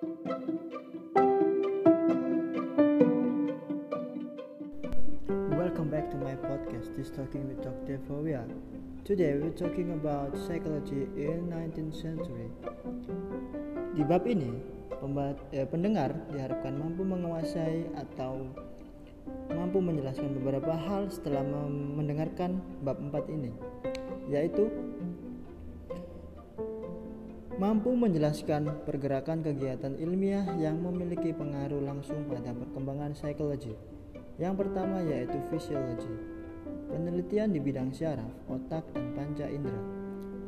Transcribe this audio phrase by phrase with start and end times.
[0.00, 0.16] Welcome
[5.92, 8.00] back to my podcast, This Talking with Dr.
[8.08, 8.48] Fovia.
[9.04, 12.48] Today we're talking about psychology in 19th century.
[13.92, 14.48] Di bab ini,
[15.52, 18.48] eh, pendengar diharapkan mampu menguasai atau
[19.52, 23.52] mampu menjelaskan beberapa hal setelah mendengarkan bab 4 ini,
[24.32, 24.72] yaitu
[27.60, 33.76] mampu menjelaskan pergerakan kegiatan ilmiah yang memiliki pengaruh langsung pada perkembangan psikologi.
[34.40, 36.08] Yang pertama yaitu fisiologi,
[36.88, 39.76] penelitian di bidang syaraf, otak, dan panca indera.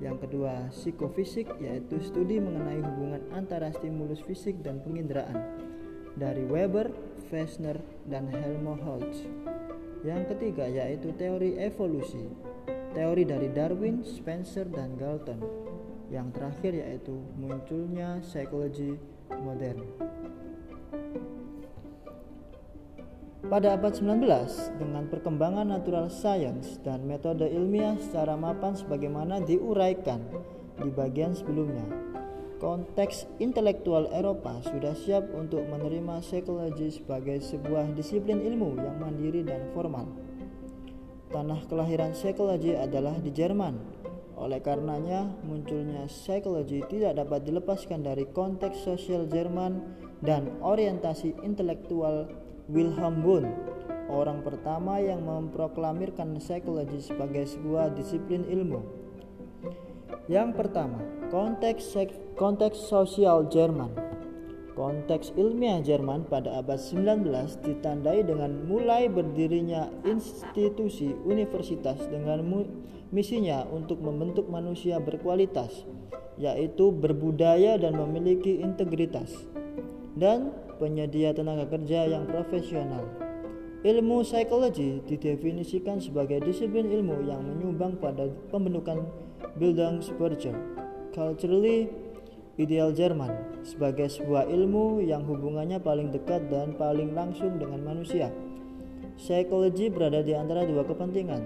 [0.01, 5.37] Yang kedua, psikofisik yaitu studi mengenai hubungan antara stimulus fisik dan penginderaan
[6.17, 6.97] dari Weber,
[7.29, 7.77] Fechner,
[8.09, 9.29] dan Helmholtz.
[10.01, 12.25] Yang ketiga yaitu teori evolusi,
[12.97, 15.72] teori dari Darwin, Spencer, dan Galton
[16.13, 19.01] yang terakhir yaitu munculnya psikologi
[19.33, 19.81] modern.
[23.43, 24.23] Pada abad 19,
[24.81, 30.25] dengan perkembangan natural science dan metode ilmiah secara mapan sebagaimana diuraikan
[30.79, 31.85] di bagian sebelumnya,
[32.63, 39.69] konteks intelektual Eropa sudah siap untuk menerima psikologi sebagai sebuah disiplin ilmu yang mandiri dan
[39.75, 40.07] formal.
[41.29, 44.02] Tanah kelahiran psikologi adalah di Jerman,
[44.43, 49.79] oleh karenanya, munculnya psikologi tidak dapat dilepaskan dari konteks sosial Jerman
[50.19, 52.27] dan orientasi intelektual
[52.67, 53.55] Wilhelm Wundt,
[54.11, 58.83] orang pertama yang memproklamirkan psikologi sebagai sebuah disiplin ilmu.
[60.27, 60.99] Yang pertama,
[61.31, 61.95] konteks
[62.35, 63.95] konteks sosial Jerman.
[64.73, 67.29] Konteks ilmiah Jerman pada abad 19
[67.61, 72.41] ditandai dengan mulai berdirinya institusi universitas dengan
[73.13, 75.85] misinya untuk membentuk manusia berkualitas,
[76.41, 79.29] yaitu berbudaya dan memiliki integritas,
[80.17, 83.05] dan penyedia tenaga kerja yang profesional.
[83.83, 89.05] Ilmu psikologi didefinisikan sebagai disiplin ilmu yang menyumbang pada pembentukan
[89.59, 90.55] Bildungsbürger,
[91.13, 91.91] culturally
[92.57, 98.31] ideal Jerman, sebagai sebuah ilmu yang hubungannya paling dekat dan paling langsung dengan manusia.
[99.19, 101.43] Psikologi berada di antara dua kepentingan,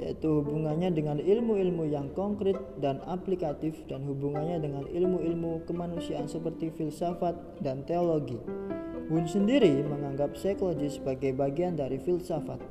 [0.00, 7.36] yaitu hubungannya dengan ilmu-ilmu yang konkret dan aplikatif dan hubungannya dengan ilmu-ilmu kemanusiaan seperti filsafat
[7.60, 8.40] dan teologi.
[9.12, 12.62] Wundt sendiri menganggap psikologi sebagai bagian dari filsafat.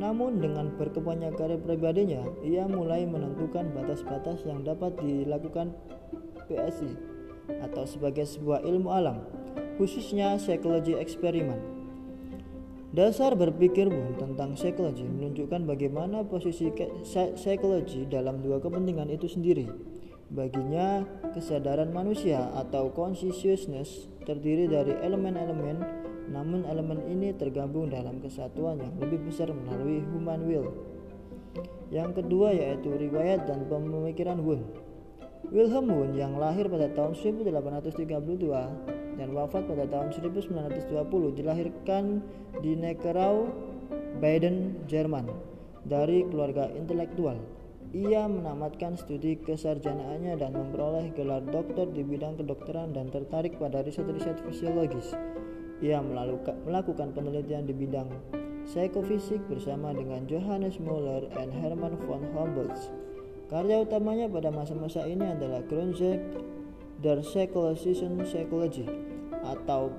[0.00, 5.76] Namun dengan berkembangnya karir pribadinya, ia mulai menentukan batas-batas yang dapat dilakukan
[6.48, 6.96] PSI
[7.60, 9.20] atau sebagai sebuah ilmu alam,
[9.76, 11.79] khususnya psikologi eksperimen.
[12.90, 16.74] Dasar berpikir Wundt tentang psikologi menunjukkan bagaimana posisi
[17.38, 19.70] psikologi dalam dua kepentingan itu sendiri.
[20.26, 25.78] Baginya, kesadaran manusia atau consciousness terdiri dari elemen-elemen,
[26.34, 30.74] namun elemen ini tergabung dalam kesatuan yang lebih besar melalui human will.
[31.94, 34.66] Yang kedua yaitu riwayat dan pemikiran Wundt.
[35.54, 42.24] Wilhelm Wundt yang lahir pada tahun 1832 dan wafat pada tahun 1920 dilahirkan
[42.64, 43.52] di Neckarau,
[44.16, 45.28] Baden, Jerman
[45.84, 47.36] dari keluarga intelektual.
[47.92, 54.40] Ia menamatkan studi kesarjanaannya dan memperoleh gelar doktor di bidang kedokteran dan tertarik pada riset-riset
[54.46, 55.12] fisiologis.
[55.84, 58.08] Ia melakukan penelitian di bidang
[58.64, 62.78] psikofisik bersama dengan Johannes Müller dan Hermann von Humboldt.
[63.50, 66.22] Karya utamanya pada masa-masa ini adalah Grundzüge
[67.02, 69.09] der Psychologischen Psychology
[69.44, 69.92] atau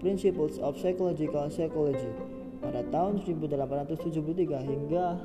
[0.00, 2.08] Principles of Psychological Psychology
[2.60, 5.16] pada tahun 1873 hingga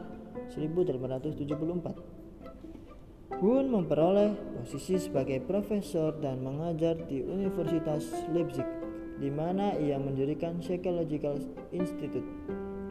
[0.56, 3.44] 1874.
[3.44, 8.64] Wundt memperoleh posisi sebagai profesor dan mengajar di Universitas Leipzig,
[9.20, 11.36] di mana ia mendirikan Psychological
[11.76, 12.24] Institute.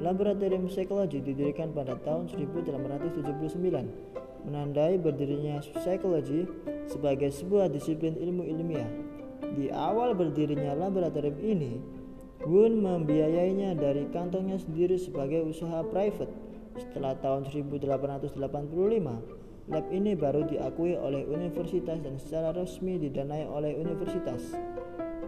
[0.04, 6.44] Laboratorium psikologi didirikan pada tahun 1879, menandai berdirinya psikologi
[6.84, 9.13] sebagai sebuah disiplin ilmu ilmiah
[9.52, 11.72] di awal berdirinya laboratorium ini,
[12.44, 16.32] Wundt membiayainya dari kantongnya sendiri sebagai usaha private.
[16.76, 18.36] Setelah tahun 1885,
[19.70, 24.52] lab ini baru diakui oleh universitas dan secara resmi didanai oleh universitas.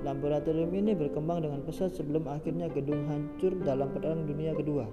[0.05, 4.85] Laboratorium ini berkembang dengan pesat sebelum akhirnya gedung hancur dalam Perang Dunia Kedua.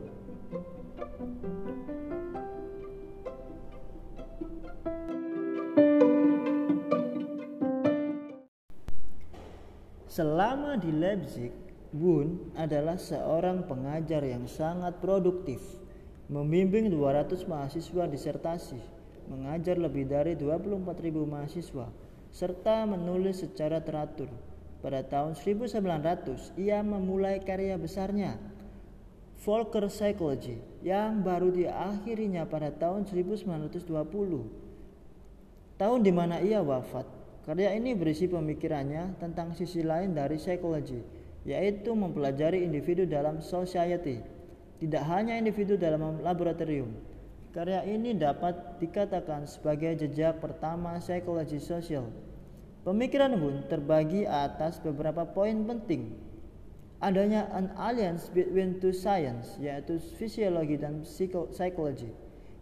[10.14, 11.50] Selama di Leipzig,
[11.90, 15.58] Wundt adalah seorang pengajar yang sangat produktif,
[16.30, 18.78] membimbing 200 mahasiswa disertasi,
[19.26, 21.90] mengajar lebih dari 24.000 mahasiswa,
[22.30, 24.30] serta menulis secara teratur.
[24.86, 28.38] Pada tahun 1900, ia memulai karya besarnya,
[29.42, 33.82] Volker Psychology, yang baru diakhirinya pada tahun 1920.
[35.82, 37.23] Tahun di mana ia wafat.
[37.44, 41.04] Karya ini berisi pemikirannya tentang sisi lain dari psikologi,
[41.44, 44.24] yaitu mempelajari individu dalam society,
[44.80, 46.96] tidak hanya individu dalam laboratorium.
[47.52, 52.08] Karya ini dapat dikatakan sebagai jejak pertama psikologi sosial.
[52.88, 56.16] Pemikiran Wundt terbagi atas beberapa poin penting.
[57.04, 62.08] Adanya an alliance between two science, yaitu fisiologi dan psikologi.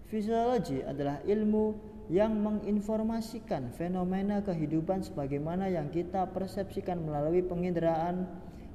[0.09, 8.27] Fisiologi adalah ilmu yang menginformasikan fenomena kehidupan sebagaimana yang kita persepsikan melalui penginderaan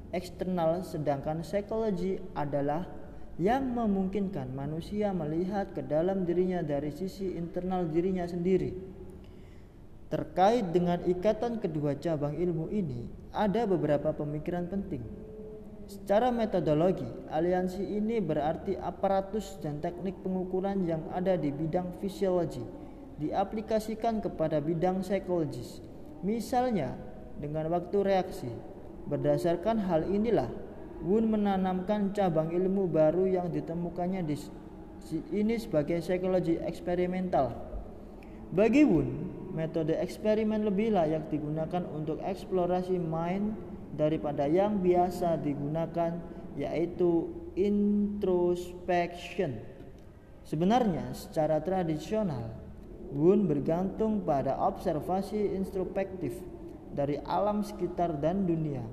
[0.09, 2.89] eksternal, sedangkan psikologi adalah
[3.37, 8.73] yang memungkinkan manusia melihat ke dalam dirinya dari sisi internal dirinya sendiri.
[10.09, 13.05] Terkait dengan ikatan kedua cabang ilmu ini,
[13.37, 15.05] ada beberapa pemikiran penting.
[15.85, 22.86] Secara metodologi, aliansi ini berarti aparatus dan teknik pengukuran yang ada di bidang fisiologi
[23.17, 25.81] diaplikasikan kepada bidang psikologis.
[26.21, 26.93] Misalnya,
[27.37, 28.49] dengan waktu reaksi.
[29.07, 30.51] Berdasarkan hal inilah
[30.97, 34.33] Wun menanamkan cabang ilmu baru yang ditemukannya di
[35.29, 37.53] ini sebagai psikologi eksperimental.
[38.49, 43.53] Bagi Wun, metode eksperimen lebih layak digunakan untuk eksplorasi mind
[43.93, 46.17] daripada yang biasa digunakan
[46.57, 49.61] yaitu introspection.
[50.41, 52.57] Sebenarnya secara tradisional,
[53.11, 56.35] Wun bergantung pada observasi introspektif
[56.91, 58.83] dari alam sekitar dan dunia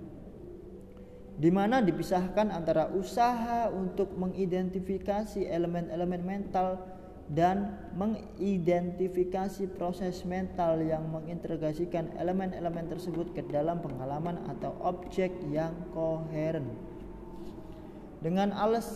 [1.35, 6.79] di mana dipisahkan antara usaha untuk mengidentifikasi elemen-elemen mental
[7.27, 16.69] dan mengidentifikasi proses mental yang mengintegrasikan elemen-elemen tersebut ke dalam pengalaman atau objek yang koheren.
[18.21, 18.53] Dengan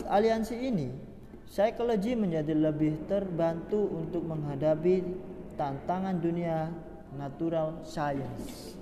[0.07, 0.89] aliansi ini,
[1.49, 5.01] psikologi menjadi lebih terbantu untuk menghadapi
[5.57, 6.69] tantangan dunia
[7.17, 8.77] natural science.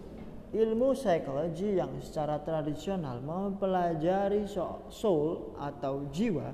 [0.51, 4.47] Ilmu psikologi yang secara tradisional mempelajari
[4.91, 6.51] soul atau jiwa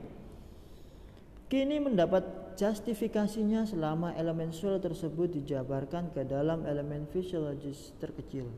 [1.54, 8.50] kini mendapat justifikasinya selama elemen soul tersebut dijabarkan ke dalam elemen fisiologis terkecil.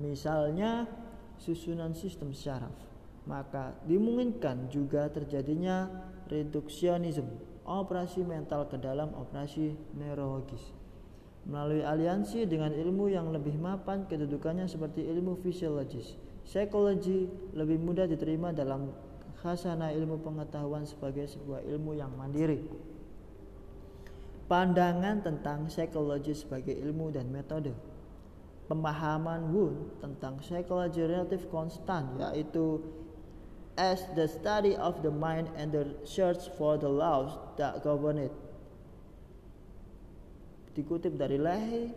[0.00, 0.88] Misalnya
[1.36, 2.72] susunan sistem syaraf.
[3.28, 5.84] Maka dimungkinkan juga terjadinya
[6.30, 7.28] reduksionisme,
[7.66, 10.80] operasi mental ke dalam operasi neurologis
[11.48, 16.18] melalui aliansi dengan ilmu yang lebih mapan kedudukannya seperti ilmu fisiologis.
[16.44, 18.92] Psikologi lebih mudah diterima dalam
[19.40, 22.60] khasana ilmu pengetahuan sebagai sebuah ilmu yang mandiri.
[24.50, 27.72] Pandangan tentang psikologi sebagai ilmu dan metode.
[28.66, 32.82] Pemahaman Wundt tentang psikologi relatif konstan yaitu
[33.78, 38.32] as the study of the mind and the search for the laws that govern it
[40.74, 41.92] dikutip dari Lehi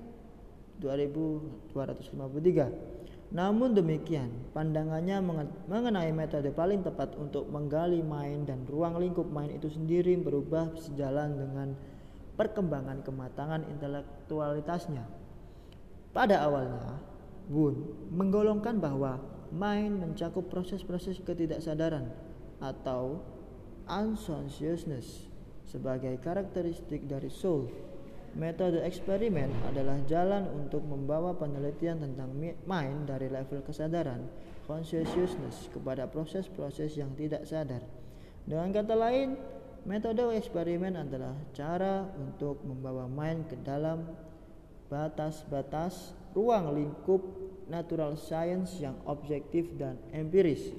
[0.82, 2.94] 2253.
[3.34, 5.18] Namun demikian, pandangannya
[5.66, 11.34] mengenai metode paling tepat untuk menggali main dan ruang lingkup main itu sendiri berubah sejalan
[11.34, 11.74] dengan
[12.38, 15.02] perkembangan kematangan intelektualitasnya.
[16.14, 17.02] Pada awalnya,
[17.50, 19.20] Wun menggolongkan bahwa
[19.54, 22.10] main mencakup proses-proses ketidaksadaran
[22.58, 23.22] atau
[23.86, 25.30] unconsciousness
[25.70, 27.70] sebagai karakteristik dari soul
[28.34, 32.34] Metode eksperimen adalah jalan untuk membawa penelitian tentang
[32.66, 34.26] mind dari level kesadaran
[34.66, 37.86] consciousness kepada proses-proses yang tidak sadar.
[38.42, 39.38] Dengan kata lain,
[39.86, 44.02] metode eksperimen adalah cara untuk membawa mind ke dalam
[44.90, 47.22] batas-batas ruang lingkup
[47.74, 50.70] natural science yang objektif dan empiris.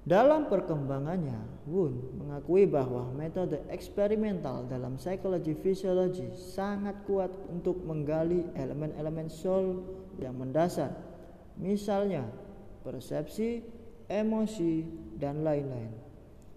[0.00, 9.28] Dalam perkembangannya, Wundt mengakui bahwa metode eksperimental dalam psikologi fisiologi sangat kuat untuk menggali elemen-elemen
[9.28, 9.84] soul
[10.16, 10.94] yang mendasar,
[11.60, 12.24] misalnya
[12.80, 13.60] persepsi,
[14.08, 14.88] emosi,
[15.20, 15.92] dan lain-lain.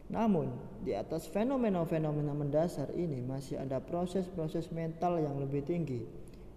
[0.07, 0.47] Namun,
[0.87, 6.07] di atas fenomena-fenomena mendasar ini masih ada proses-proses mental yang lebih tinggi,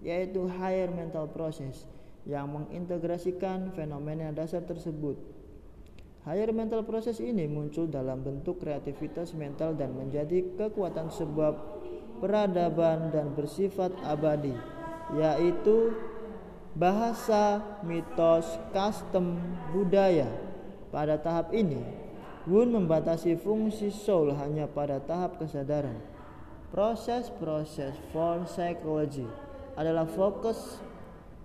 [0.07, 1.83] yaitu higher mental process
[2.27, 5.17] yang mengintegrasikan fenomena dasar tersebut
[6.27, 11.55] Higher mental proses ini muncul dalam bentuk kreativitas mental dan menjadi kekuatan sebuah
[12.19, 14.51] peradaban dan bersifat abadi,
[15.15, 15.95] yaitu
[16.75, 19.39] bahasa, mitos, custom,
[19.71, 20.27] budaya.
[20.91, 21.79] Pada tahap ini,
[22.47, 25.99] Wun membatasi fungsi soul hanya pada tahap kesadaran.
[26.71, 29.27] Proses-proses for psychology
[29.79, 30.83] adalah fokus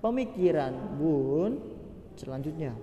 [0.02, 1.62] pemikiran Wun
[2.18, 2.74] selanjutnya.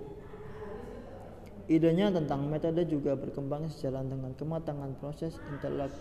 [1.69, 5.93] Idenya tentang metode juga berkembang sejalan dengan kematangan proses intelek,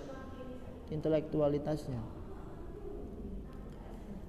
[0.89, 2.01] intelektualitasnya.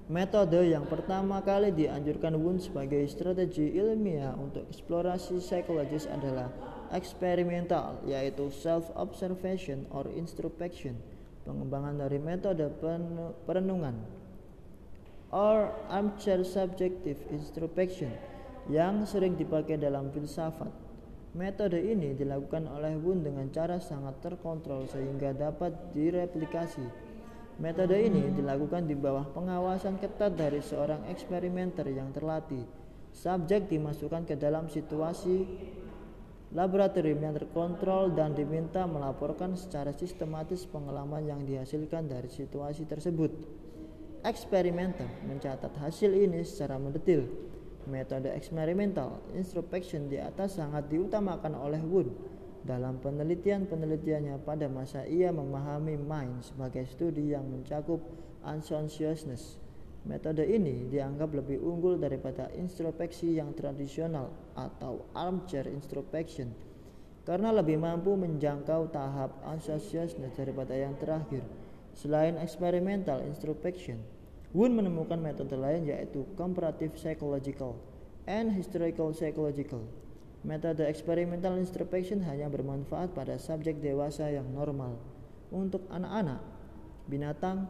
[0.10, 6.52] Metode yang pertama kali dianjurkan Wun sebagai strategi ilmiah untuk eksplorasi psikologis adalah
[6.92, 10.98] eksperimental, yaitu self-observation or introspection,
[11.46, 12.66] pengembangan dari metode
[13.46, 14.02] perenungan,
[15.30, 18.10] or armchair subjective introspection,
[18.70, 20.70] yang sering dipakai dalam filsafat.
[21.38, 27.10] Metode ini dilakukan oleh Wun dengan cara sangat terkontrol sehingga dapat direplikasi.
[27.62, 32.66] Metode ini dilakukan di bawah pengawasan ketat dari seorang eksperimenter yang terlatih.
[33.14, 35.46] Subjek dimasukkan ke dalam situasi
[36.50, 43.30] laboratorium yang terkontrol dan diminta melaporkan secara sistematis pengalaman yang dihasilkan dari situasi tersebut.
[44.20, 47.50] Eksperimenter mencatat hasil ini secara mendetil
[47.88, 52.12] Metode eksperimental introspection di atas sangat diutamakan oleh Wood
[52.62, 58.04] dalam penelitian-penelitiannya pada masa ia memahami mind sebagai studi yang mencakup
[58.46, 59.58] unconsciousness.
[60.04, 66.52] Metode ini dianggap lebih unggul daripada introspeksi yang tradisional atau armchair introspection
[67.24, 71.42] karena lebih mampu menjangkau tahap unconsciousness daripada yang terakhir.
[72.00, 74.00] Selain experimental introspection,
[74.50, 77.78] Wun menemukan metode lain yaitu comparative psychological
[78.26, 79.86] and historical psychological.
[80.42, 84.98] Metode experimental introspection hanya bermanfaat pada subjek dewasa yang normal.
[85.54, 86.42] Untuk anak-anak,
[87.12, 87.70] binatang,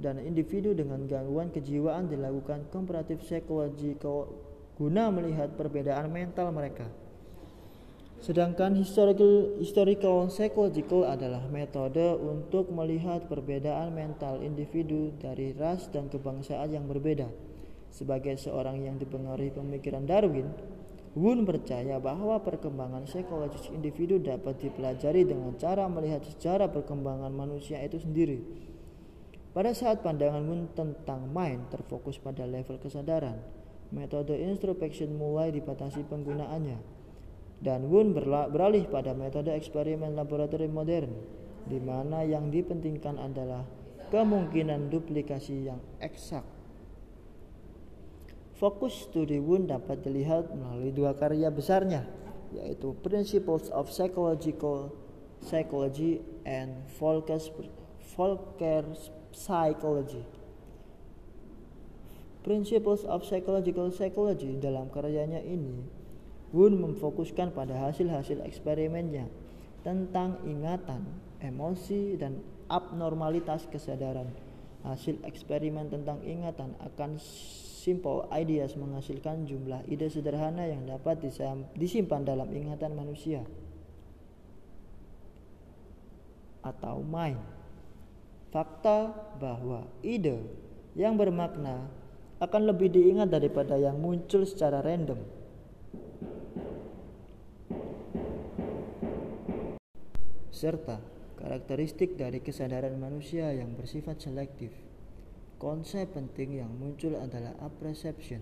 [0.00, 4.40] dan individu dengan gangguan kejiwaan dilakukan comparative psychological
[4.80, 6.88] guna melihat perbedaan mental mereka.
[8.16, 16.72] Sedangkan historical, historical psychological adalah metode untuk melihat perbedaan mental individu dari ras dan kebangsaan
[16.72, 17.28] yang berbeda.
[17.92, 20.48] Sebagai seorang yang dipengaruhi pemikiran Darwin,
[21.16, 27.96] Wun percaya bahwa perkembangan psikologis individu dapat dipelajari dengan cara melihat sejarah perkembangan manusia itu
[27.96, 28.44] sendiri.
[29.56, 33.40] Pada saat pandangan Wun tentang mind terfokus pada level kesadaran,
[33.92, 36.95] metode introspection mulai dibatasi penggunaannya
[37.60, 38.12] dan Wun
[38.52, 41.12] beralih pada metode eksperimen laboratorium modern
[41.66, 43.66] di mana yang dipentingkan adalah
[44.12, 46.44] kemungkinan duplikasi yang eksak.
[48.56, 52.08] Fokus studi Wun dapat dilihat melalui dua karya besarnya,
[52.56, 54.94] yaitu Principles of Psychological
[55.44, 57.52] Psychology and Volker's,
[59.36, 60.24] Psychology.
[62.40, 65.95] Principles of Psychological Psychology dalam karyanya ini
[66.56, 69.28] Wun memfokuskan pada hasil-hasil eksperimennya
[69.84, 71.04] tentang ingatan,
[71.44, 72.40] emosi, dan
[72.72, 74.32] abnormalitas kesadaran.
[74.80, 81.20] Hasil eksperimen tentang ingatan akan simple ideas menghasilkan jumlah ide sederhana yang dapat
[81.76, 83.44] disimpan dalam ingatan manusia
[86.64, 87.38] atau mind.
[88.50, 90.40] Fakta bahwa ide
[90.96, 91.86] yang bermakna
[92.40, 95.35] akan lebih diingat daripada yang muncul secara random.
[100.56, 101.04] Serta
[101.36, 104.72] karakteristik dari kesadaran manusia yang bersifat selektif.
[105.60, 108.40] Konsep penting yang muncul adalah apperception,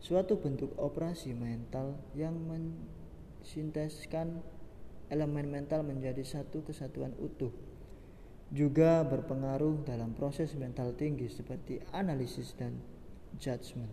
[0.00, 4.40] suatu bentuk operasi mental yang mensinteskan
[5.12, 7.52] elemen mental menjadi satu kesatuan utuh.
[8.48, 12.80] Juga berpengaruh dalam proses mental tinggi seperti analisis dan
[13.36, 13.92] judgment.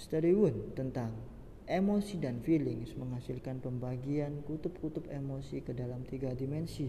[0.00, 1.12] Study Wun tentang
[1.68, 6.88] Emosi dan feelings menghasilkan pembagian kutub-kutub emosi ke dalam tiga dimensi.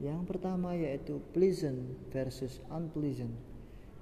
[0.00, 3.36] Yang pertama yaitu pleasant versus unpleasant.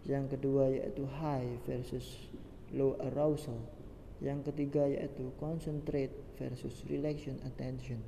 [0.07, 2.31] Yang kedua yaitu high versus
[2.71, 3.59] low arousal.
[4.23, 7.99] Yang ketiga yaitu concentrate versus relaxation attention.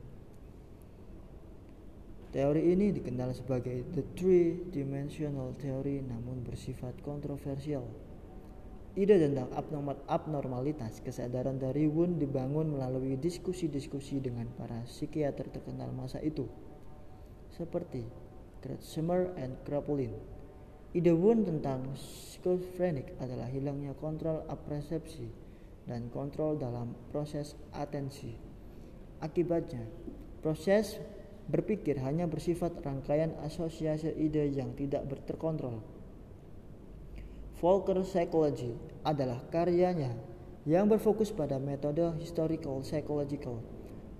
[2.30, 7.82] Teori ini dikenal sebagai the three-dimensional theory namun bersifat kontroversial.
[8.98, 9.54] Ide tentang
[10.10, 16.50] abnormalitas kesadaran dari Wun dibangun melalui diskusi-diskusi dengan para psikiater terkenal masa itu,
[17.54, 18.02] seperti
[18.58, 20.10] Kretschmer and Kraepelin.
[20.90, 25.30] Ide Wun tentang schizophrenic adalah hilangnya kontrol apresepsi
[25.86, 28.34] dan kontrol dalam proses atensi.
[29.22, 29.86] Akibatnya,
[30.42, 30.98] proses
[31.46, 35.78] berpikir hanya bersifat rangkaian asosiasi ide yang tidak terkontrol.
[37.60, 38.72] Volker Psychology
[39.04, 40.16] adalah karyanya
[40.64, 43.60] yang berfokus pada metode historical psychological.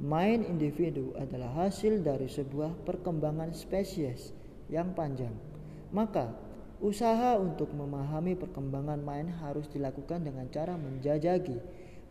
[0.01, 4.37] Mind individu adalah hasil dari sebuah perkembangan spesies
[4.69, 5.33] yang panjang.
[5.93, 6.33] Maka,
[6.81, 11.61] Usaha untuk memahami perkembangan main harus dilakukan dengan cara menjajaki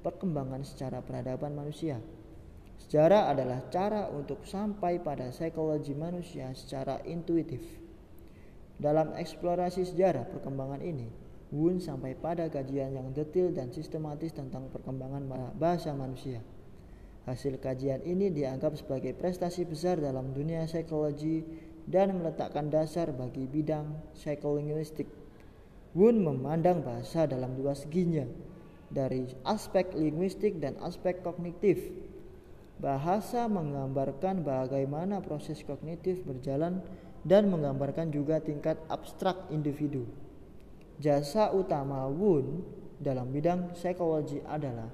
[0.05, 1.97] perkembangan secara peradaban manusia.
[2.77, 7.78] Sejarah adalah cara untuk sampai pada psikologi manusia secara intuitif.
[8.79, 11.11] Dalam eksplorasi sejarah perkembangan ini,
[11.49, 15.25] Wun sampai pada kajian yang detail dan sistematis tentang perkembangan
[15.57, 16.45] bahasa manusia.
[17.25, 21.41] Hasil kajian ini dianggap sebagai prestasi besar dalam dunia psikologi
[21.89, 25.09] dan meletakkan dasar bagi bidang psikolinguistik.
[25.97, 28.29] Wun memandang bahasa dalam dua seginya,
[28.93, 31.81] dari aspek linguistik dan aspek kognitif.
[32.77, 36.85] Bahasa menggambarkan bagaimana proses kognitif berjalan
[37.29, 40.09] dan menggambarkan juga tingkat abstrak individu.
[40.97, 42.65] Jasa utama Wun
[42.97, 44.89] dalam bidang psikologi adalah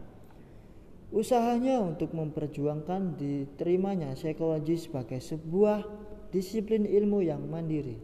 [1.16, 5.88] usahanya untuk memperjuangkan diterimanya psikologi sebagai sebuah
[6.36, 7.96] disiplin ilmu yang mandiri.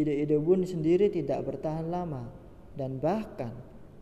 [0.00, 2.32] Ide-ide Wun sendiri tidak bertahan lama
[2.72, 3.52] dan bahkan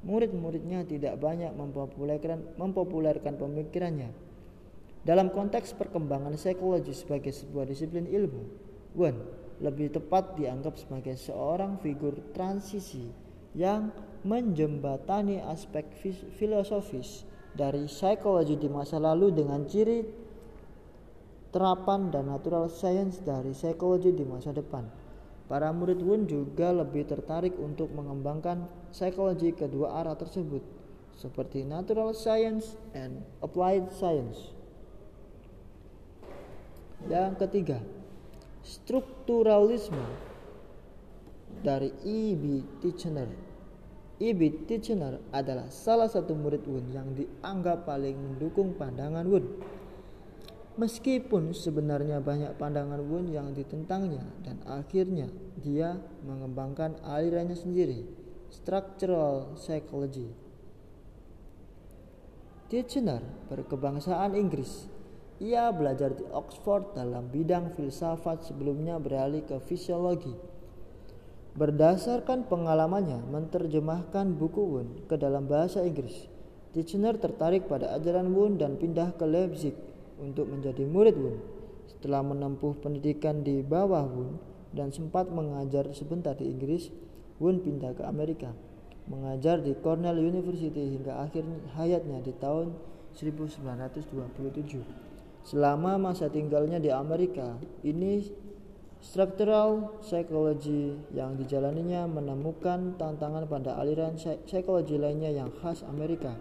[0.07, 4.14] murid-muridnya tidak banyak mempopulerkan, mempopulerkan pemikirannya.
[5.02, 8.42] Dalam konteks perkembangan psikologi sebagai sebuah disiplin ilmu,
[8.95, 13.12] Wun lebih tepat dianggap sebagai seorang figur transisi
[13.52, 13.93] yang
[14.25, 15.85] menjembatani aspek
[16.37, 20.00] filosofis dari psikologi di masa lalu dengan ciri
[21.50, 24.87] terapan dan natural science dari psikologi di masa depan.
[25.50, 30.62] Para murid Wun juga lebih tertarik untuk mengembangkan psikologi kedua arah tersebut,
[31.19, 34.55] seperti natural science and applied science.
[37.11, 37.83] Yang ketiga,
[38.71, 40.07] strukturalisme
[41.67, 42.79] dari E.B.
[42.79, 43.27] Titchener.
[44.23, 44.71] E.B.
[44.71, 49.45] Titchener adalah salah satu murid Wun yang dianggap paling mendukung pandangan Wun.
[50.79, 55.27] Meskipun sebenarnya banyak pandangan Wun yang ditentangnya dan akhirnya
[55.59, 58.07] dia mengembangkan alirannya sendiri,
[58.55, 60.31] structural psychology.
[62.71, 63.19] Titchener
[63.50, 65.00] berkebangsaan Inggris
[65.40, 70.36] ia belajar di Oxford dalam bidang filsafat sebelumnya beralih ke fisiologi.
[71.56, 76.28] Berdasarkan pengalamannya menerjemahkan buku Wun ke dalam bahasa Inggris,
[76.76, 79.75] Titchener tertarik pada ajaran Wun dan pindah ke Leipzig
[80.21, 81.41] untuk menjadi murid Wun.
[81.88, 84.38] Setelah menempuh pendidikan di bawah Wun
[84.76, 86.93] dan sempat mengajar sebentar di Inggris,
[87.41, 88.52] Wun pindah ke Amerika,
[89.08, 92.76] mengajar di Cornell University hingga akhir hayatnya di tahun
[93.17, 95.09] 1927.
[95.50, 98.23] Selama masa tinggalnya di Amerika, ini
[99.02, 104.15] structural psychology yang dijalaninya menemukan tantangan pada aliran
[104.47, 106.39] psikologi lainnya yang khas Amerika,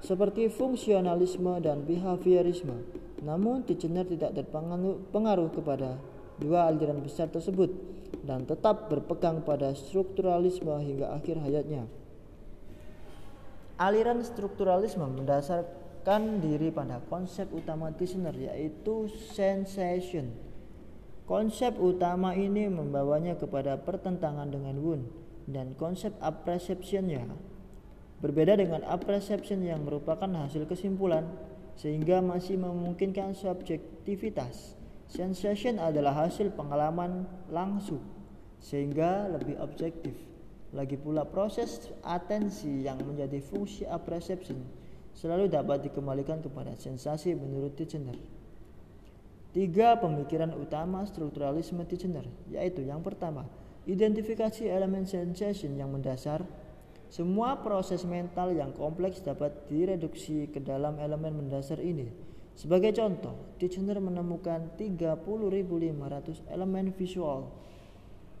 [0.00, 2.88] seperti fungsionalisme dan behaviorisme.
[3.20, 6.00] Namun, Titchener tidak terpengaruh kepada
[6.40, 7.68] dua aliran besar tersebut
[8.24, 11.84] dan tetap berpegang pada strukturalisme hingga akhir hayatnya.
[13.76, 15.68] Aliran strukturalisme mendasar
[16.08, 20.32] menempatkan diri pada konsep utama Tishner yaitu sensation.
[21.28, 25.04] Konsep utama ini membawanya kepada pertentangan dengan Wun
[25.44, 27.28] dan konsep apperceptionnya
[28.24, 31.28] berbeda dengan apperception yang merupakan hasil kesimpulan
[31.76, 34.80] sehingga masih memungkinkan subjektivitas.
[35.12, 38.00] Sensation adalah hasil pengalaman langsung
[38.64, 40.16] sehingga lebih objektif.
[40.72, 44.87] Lagi pula proses atensi yang menjadi fungsi apperception
[45.18, 48.14] selalu dapat dikembalikan kepada sensasi menurut Titchener.
[49.50, 53.50] Tiga pemikiran utama strukturalisme Titchener, yaitu yang pertama,
[53.90, 56.46] identifikasi elemen sensation yang mendasar.
[57.08, 62.12] Semua proses mental yang kompleks dapat direduksi ke dalam elemen mendasar ini.
[62.54, 65.24] Sebagai contoh, Titchener menemukan 30.500
[66.52, 67.48] elemen visual,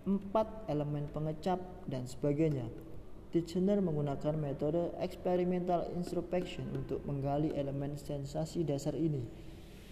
[0.04, 2.87] 4 elemen pengecap, dan sebagainya.
[3.28, 9.20] Titchener menggunakan metode experimental introspection untuk menggali elemen sensasi dasar ini.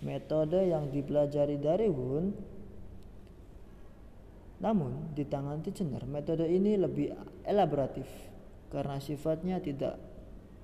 [0.00, 2.56] Metode yang dipelajari dari Wundt
[4.56, 7.12] namun, di tangan Titchener, metode ini lebih
[7.44, 8.08] elaboratif
[8.72, 10.00] karena sifatnya tidak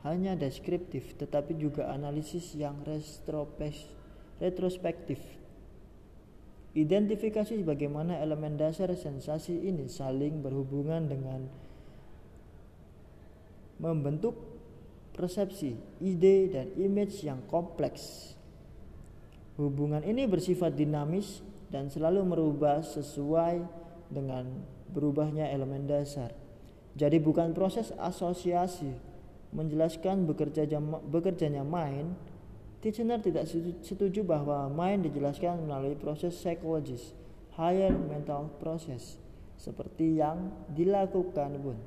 [0.02, 2.80] hanya deskriptif tetapi juga analisis yang
[4.40, 5.20] retrospektif.
[6.72, 11.52] Identifikasi bagaimana elemen dasar sensasi ini saling berhubungan dengan
[13.82, 14.38] membentuk
[15.12, 18.32] persepsi, ide, dan image yang kompleks.
[19.58, 23.66] Hubungan ini bersifat dinamis dan selalu merubah sesuai
[24.08, 24.48] dengan
[24.88, 26.32] berubahnya elemen dasar.
[26.94, 28.92] Jadi bukan proses asosiasi
[29.52, 30.64] menjelaskan bekerja
[31.08, 32.16] bekerjanya mind.
[32.80, 33.46] Titchener tidak
[33.84, 37.14] setuju bahwa mind dijelaskan melalui proses psikologis,
[37.54, 39.22] higher mental process.
[39.62, 41.78] seperti yang dilakukan Wun.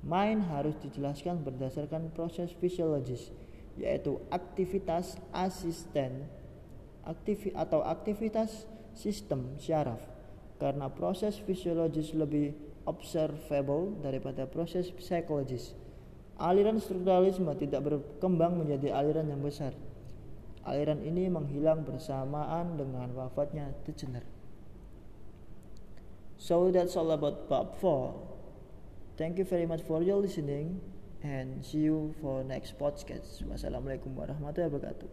[0.00, 3.28] Mind harus dijelaskan berdasarkan proses fisiologis,
[3.76, 6.24] yaitu aktivitas asisten
[7.04, 8.64] aktivi atau aktivitas
[8.96, 10.00] sistem syaraf.
[10.60, 12.52] Karena proses fisiologis lebih
[12.84, 15.72] observable daripada proses psikologis.
[16.40, 19.76] Aliran strukturalisme tidak berkembang menjadi aliran yang besar.
[20.64, 24.24] Aliran ini menghilang bersamaan dengan wafatnya Titchener.
[26.40, 28.39] So that's all about bab 4.
[29.20, 30.80] Thank you very much for your listening
[31.22, 33.44] and see you for next podcast.
[33.44, 35.10] Wassalamualaikum warahmatullahi wabarakatuh.